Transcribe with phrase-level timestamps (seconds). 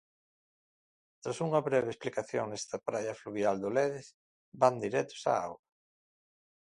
[1.21, 4.07] Tras unha breve explicación nesta praia fluvial do Lérez,
[4.61, 5.67] van directos á auga.